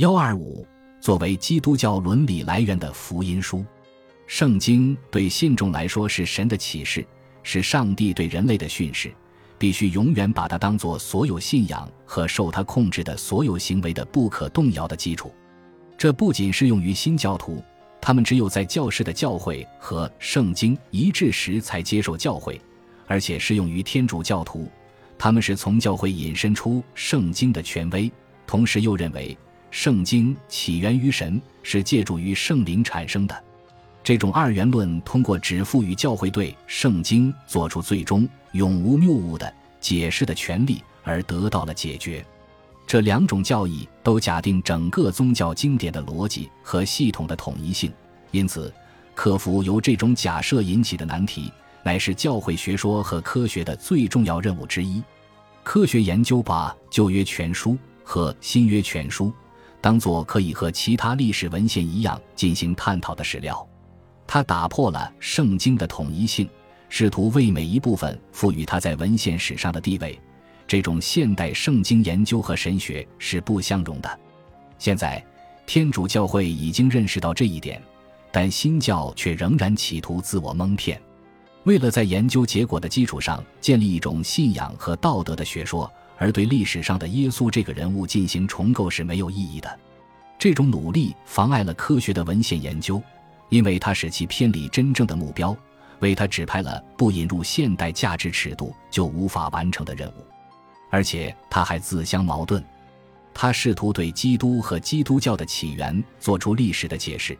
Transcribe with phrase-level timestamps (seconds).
[0.00, 0.66] 幺二五
[0.98, 3.58] 作为基督教伦理来源的福音书，
[4.26, 7.06] 《圣经》对信众来说是神的启示，
[7.42, 9.12] 是上帝对人类的训示，
[9.58, 15.30] 必须永远把它当作所有信仰和受它控制的所有行为的不可动摇的基础。
[15.98, 17.62] 这不仅适用于新教徒，
[18.00, 22.58] 他们只有在教士的教会和《圣经》一致时才接受教会，
[23.06, 24.66] 而且适用于天主教徒，
[25.18, 28.10] 他们是从教会引申出《圣经》的权威，
[28.46, 29.36] 同时又认为。
[29.70, 33.44] 圣经起源于神，是借助于圣灵产生的。
[34.02, 42.24] 这种二元论通过只赋予教会对圣经做出最终永无谬误的解释的权利而得到了解决。
[42.86, 47.92] 这两种教义都假定整个宗教经典的逻辑和系统的统一性，
[48.32, 48.72] 因此，
[49.14, 51.52] 克服由这种假设引起的难题，
[51.84, 55.00] 乃是教会学说和科学的最重要任务之一。
[55.62, 59.32] 科学研究把旧约全书和新约全书。
[59.80, 63.66] 当做可以和其他历史文献一样进行探讨的史料，
[64.26, 66.48] 他打破了圣经的统一性，
[66.88, 70.20] 试图为每一部分赋予它在文献史上的地位。
[70.66, 74.20] 这种现代圣经研究和神学是不相容的。
[74.78, 75.24] 现在，
[75.66, 77.82] 天主教会已经认识到这一点，
[78.30, 81.00] 但新教却仍然企图自我蒙骗，
[81.64, 85.90] 为了在研究结果的基础上建立一种信仰和道德的学说。
[86.20, 89.80] 而对历史上的耶稣这个人物进行重构是没有意义的，
[90.38, 93.02] 这种努力妨碍了科学的文献研究，
[93.48, 95.56] 因为它使其偏离真正的目标，
[96.00, 100.26] 为他指派了不引入现代价值尺度就无法完成的任务，
[100.90, 102.62] 而且他还自相矛盾。
[103.32, 107.38] 他试图对基督和基督教的起源做出历史的解释，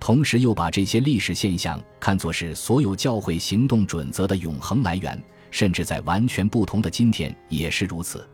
[0.00, 5.22] 同时又把这些历史现象看作是所有教会行动准则的永恒来源。
[5.52, 8.28] 甚至在完全不同的今天也是如此。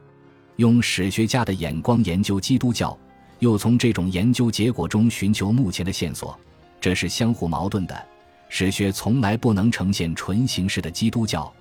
[0.56, 2.98] 用史学家的眼光研究基督教，
[3.40, 6.38] 又从这种研究结果中寻求目前的线索，
[6.80, 8.06] 这是相互矛盾的。
[8.48, 11.52] 史学从来不能呈现纯形式的基督教，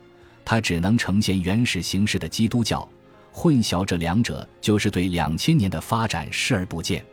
[0.45, 2.87] 它只能呈现原始形式的基督教。
[3.31, 7.05] 混淆这两者，就是对两千年的发展视而不见。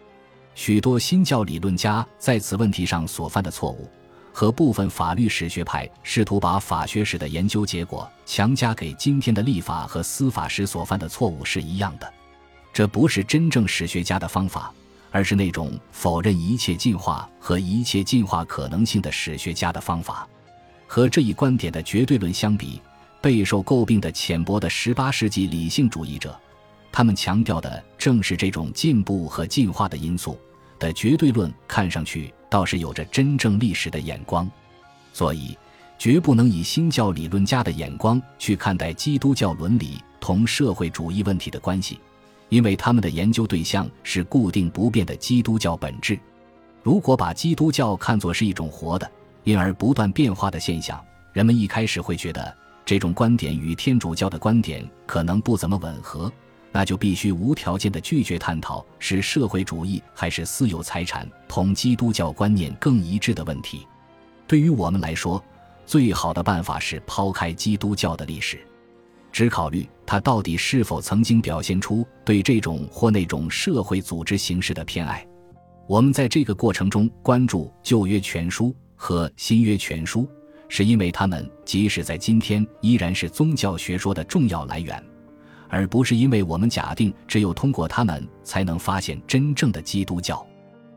[0.55, 3.91] 许多新教理论家在此问题上所犯的错误。
[4.35, 12.15] 和部分法律史学派试图把法学史的研究结果强加给今天的立法和司法史所犯的错误是一样的，
[12.73, 14.75] 这不是真正史学家的方法，
[15.13, 20.29] 而是那种否认一切进化和一切进化可能性的史学家的方法。
[20.89, 22.83] 和这一观点的绝对论相比，
[23.21, 26.37] 备受诟病的浅薄的18世纪理性主义者，
[26.91, 30.37] 他们强调的正是这种进步和进化的因素。
[30.77, 34.49] 的绝对论看上去倒是有着真正历史的眼光，
[35.13, 35.59] 所以
[35.99, 41.99] 绝不能以新教理论家的眼光去看待基督教伦理同社会主义问题的关系，
[42.51, 46.17] 因为他们的研究对象是固定不变的基督教本质。
[46.85, 49.11] 如果把基督教看作是一种活的、
[49.43, 56.33] 因而不断变化的现象，人们一开始会觉得这种观点与天主教的观点可能不怎么吻合。
[56.75, 63.87] 那就必须无条件的拒绝探讨是社会主义还是私有财产同基督教观念更一致的问题。
[64.45, 65.41] 对于我们来说，
[65.87, 68.59] 最好的办法是抛开基督教的历史，
[69.31, 75.25] 只考虑它到底是否曾经表现出对这种或那种社会组织形式的偏爱。
[75.87, 80.29] 我们在这个过程中关注旧约全书和新约全书，
[80.69, 85.01] 是因为他们即使在今天依然是宗教学说的重要来源。
[85.69, 90.47] 而不是因为我们假定只有通过他们才能发现真正的基督教，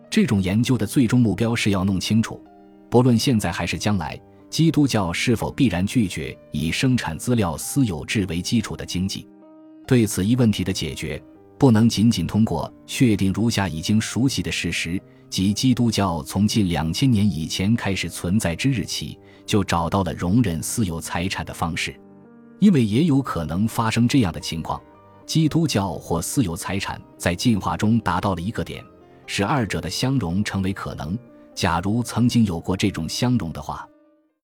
[0.09, 2.41] 这种研究的最终目标是要弄清楚，
[2.89, 4.19] 不论现在还是将来，
[4.49, 9.27] 基督教是否必然拒绝以生产资料私有制为基础的经济。
[9.85, 11.21] 对此一问题的解决，
[11.57, 21.95] 不能仅仅通过确定如下已经熟悉的事实：即基督教从近两千年以前开始存在之日起，就找到了容忍私有财产的方式。
[22.59, 24.81] 因为也有可能发生这样的情况：
[25.25, 28.83] 基督教或私有财产在进化中达到了一个点，
[29.25, 31.17] 使二者的相容成为可能。
[31.53, 33.87] 假如曾经有过这种相容的话，